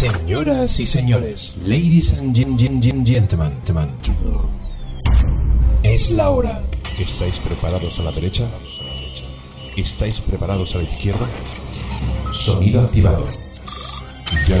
Señoras 0.00 0.80
y 0.80 0.86
señores, 0.86 1.52
ladies 1.62 2.14
and 2.14 2.34
gen- 2.34 2.58
gen- 2.58 2.82
gen- 2.82 3.04
gentlemen, 3.04 3.52
gentlemen, 3.66 3.90
es 5.82 6.10
la 6.10 6.30
hora. 6.30 6.62
¿Estáis 6.98 7.38
preparados 7.40 7.98
a 7.98 8.04
la 8.04 8.10
derecha? 8.10 8.46
¿Estáis 9.76 10.22
preparados 10.22 10.74
a 10.74 10.78
la 10.78 10.84
izquierda? 10.84 11.26
Sonido 12.32 12.80
activado. 12.80 13.28
Ya. 14.48 14.56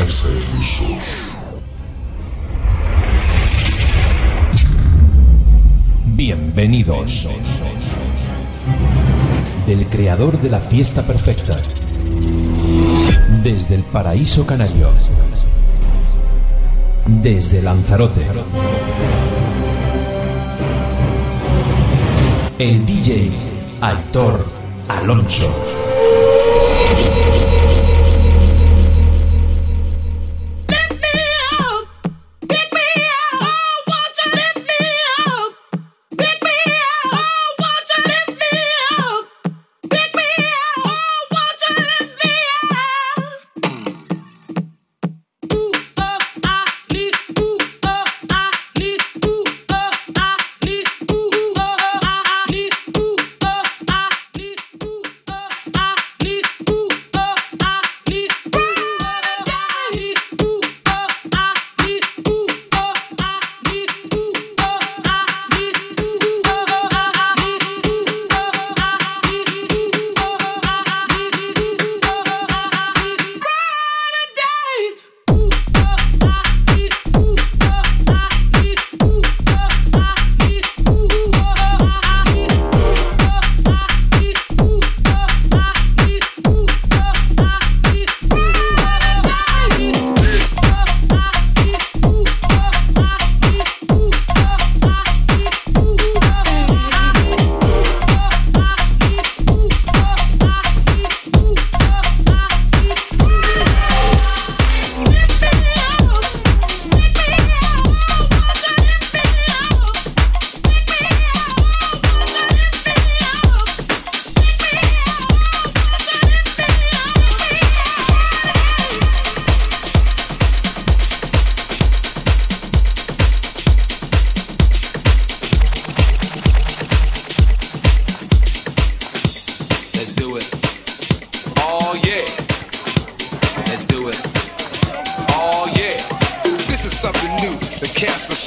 Bienvenidos. 6.04 7.26
Del 9.66 9.86
creador 9.86 10.38
de 10.38 10.50
la 10.50 10.60
fiesta 10.60 11.02
perfecta. 11.02 11.62
Desde 13.42 13.76
el 13.76 13.84
paraíso 13.84 14.44
canario. 14.44 14.90
Desde 17.18 17.60
Lanzarote. 17.60 18.24
El 22.58 22.86
DJ 22.86 23.30
Aitor 23.80 24.46
Alonso. 24.88 25.50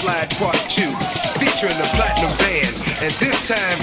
Slide 0.04 0.36
Part 0.36 0.60
2, 0.68 0.92
featuring 1.40 1.80
the 1.80 1.88
Platinum 1.96 2.36
Band. 2.44 2.76
And 3.00 3.12
this 3.24 3.48
time, 3.48 3.80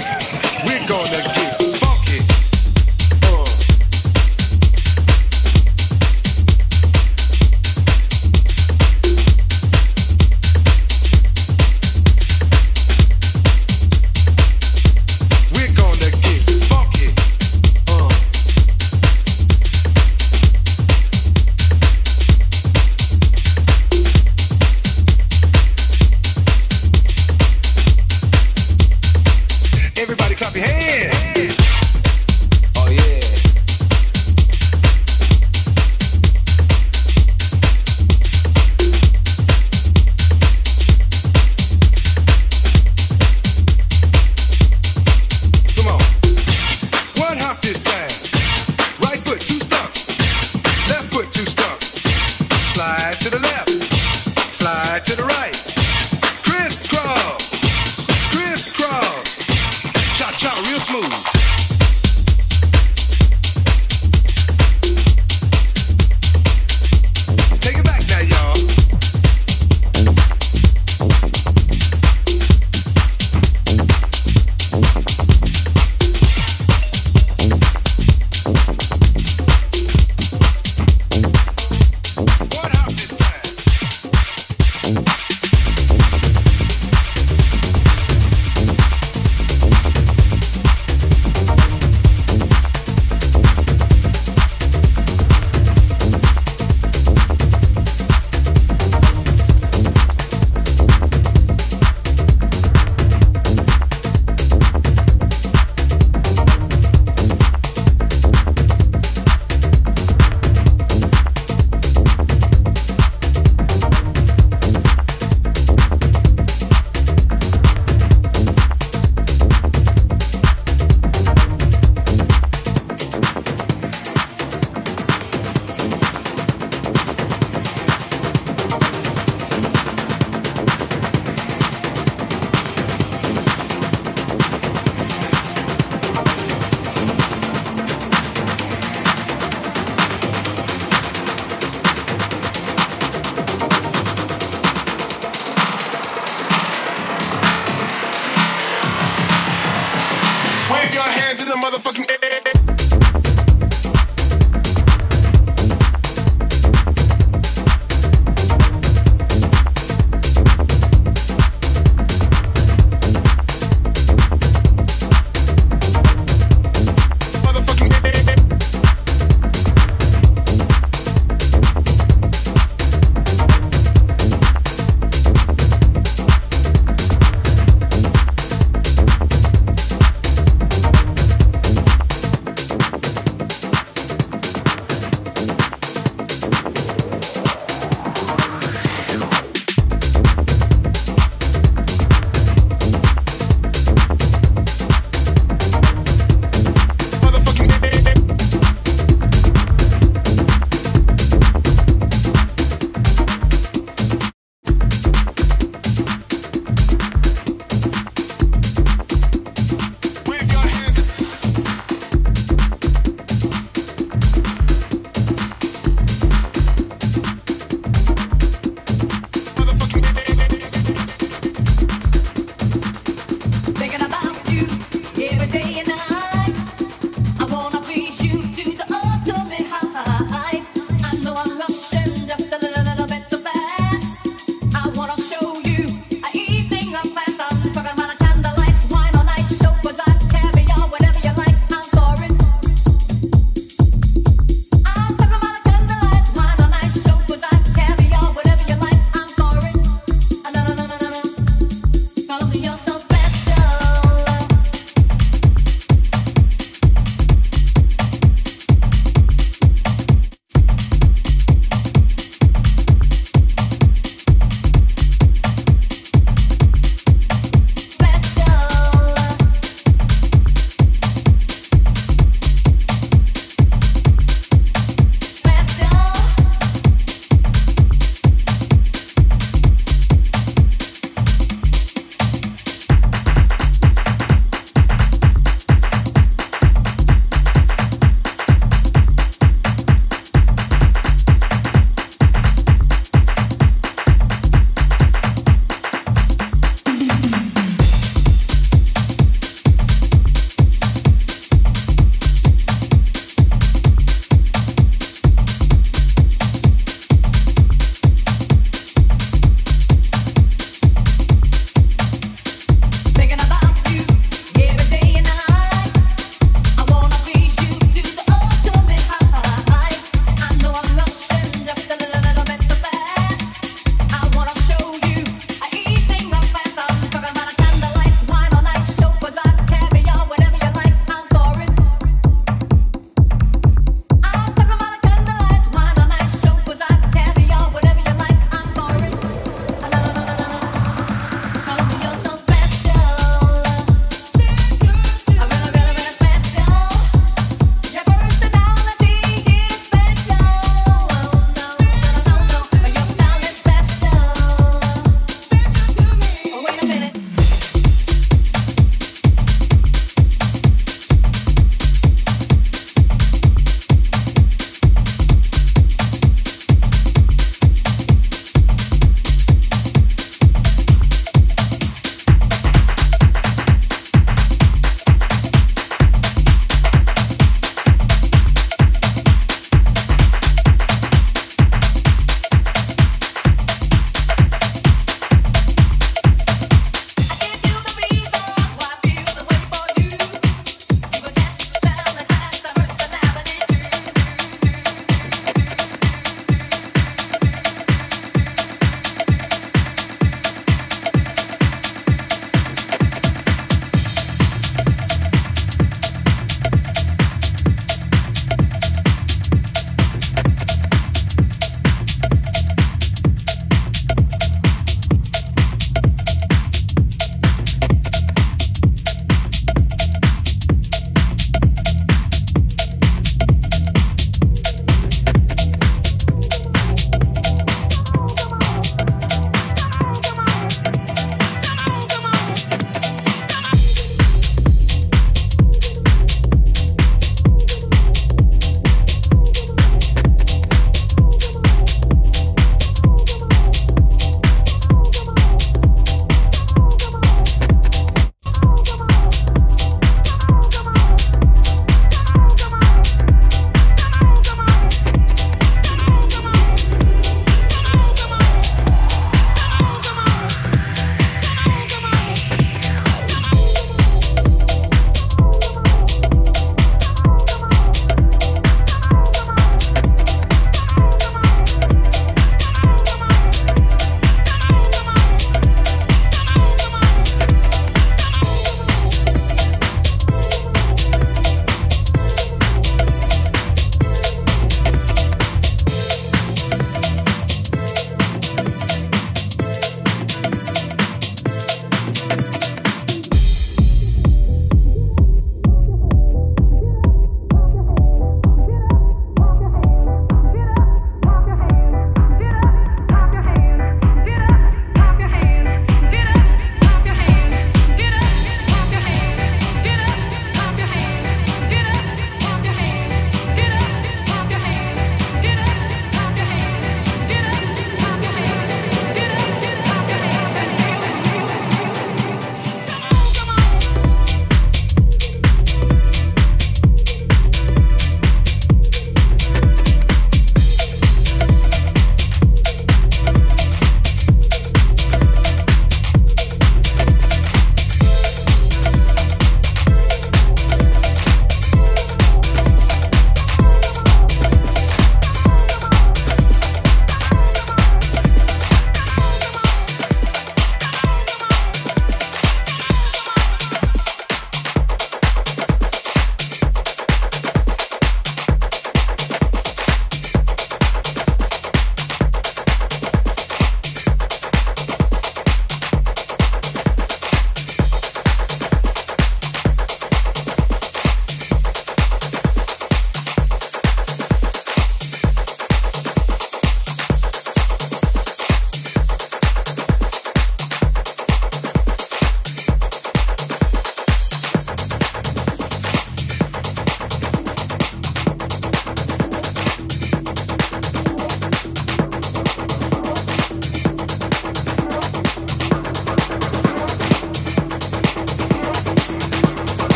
smooth. 60.91 61.30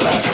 Black. 0.00 0.33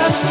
Out 0.00 0.30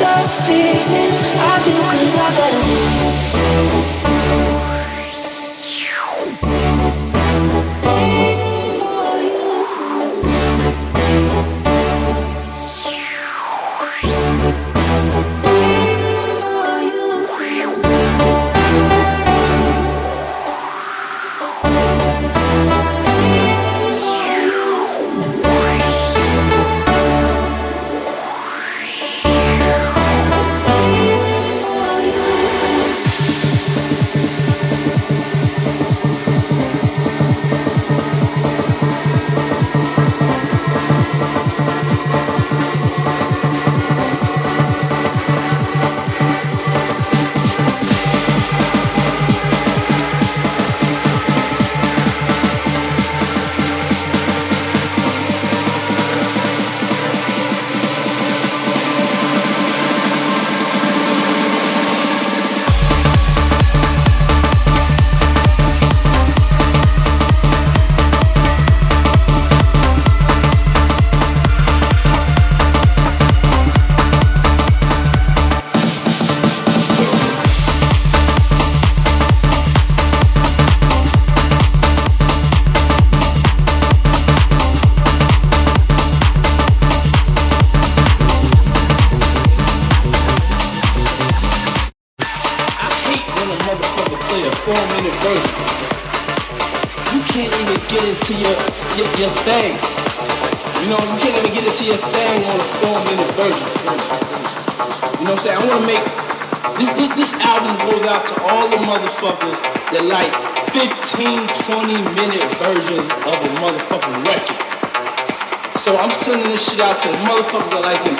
motherfuckers 117.25 117.71
that 117.75 117.83
like 117.83 117.99
them 118.07 118.15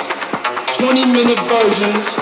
20 0.76 1.12
minute 1.12 1.40
versions. 1.48 2.16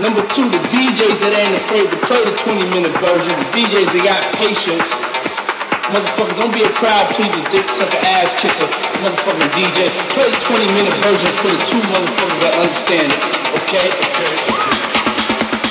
Number 0.00 0.20
two, 0.28 0.44
the 0.52 0.60
DJs 0.68 1.24
that 1.24 1.32
ain't 1.32 1.56
afraid 1.56 1.88
to 1.88 1.98
play 2.04 2.20
the 2.24 2.36
20 2.36 2.68
minute 2.72 2.92
versions. 3.00 3.32
The 3.32 3.48
DJs 3.52 3.96
that 3.96 4.02
got 4.04 4.20
patience. 4.36 4.92
Motherfucker, 5.88 6.34
don't 6.36 6.52
be 6.52 6.66
a 6.66 6.72
crowd 6.74 7.08
pleaser, 7.14 7.40
dick 7.48 7.64
sucker, 7.70 7.96
ass 8.18 8.36
kisser. 8.36 8.68
Motherfucking 9.00 9.52
DJ. 9.56 9.88
Play 10.12 10.28
the 10.28 10.40
20 10.40 10.68
minute 10.76 10.96
version 11.00 11.30
for 11.32 11.48
the 11.48 11.60
two 11.64 11.80
motherfuckers 11.88 12.40
that 12.44 12.52
understand 12.60 13.08
it. 13.08 13.20
Okay? 13.64 13.88
Okay. 13.88 14.30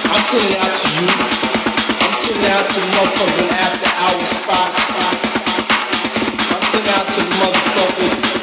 I'm 0.10 0.23
sending 0.23 0.58
out 0.62 0.73
to 0.73 0.88
you. 0.95 1.10
I'm 2.01 2.15
sending 2.17 2.49
out 2.49 2.65
to 2.65 2.79
motherfucking 2.97 3.51
after 3.62 3.89
hour 3.99 4.23
spots. 4.25 4.79
I'm 6.49 6.63
sending 6.65 6.93
out 6.97 7.08
to 7.13 7.19
the 7.21 7.34
motherfuckers 7.43 8.35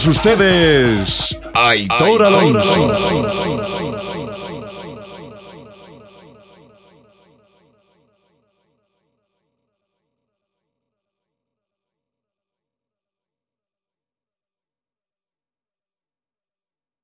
todos 0.00 0.16
ustedes, 0.16 1.38
Aitor 1.52 2.24
Alonso. 2.24 3.89